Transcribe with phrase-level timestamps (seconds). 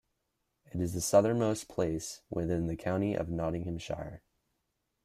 [0.73, 4.23] It is the southernmost place within the county of Nottinghamshire.